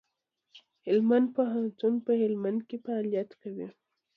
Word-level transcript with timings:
هلمند 0.85 1.27
پوهنتون 1.35 1.93
په 2.05 2.11
هلمند 2.21 2.59
کي 2.69 2.77
فعالیت 2.85 3.29
کوي. 3.41 3.67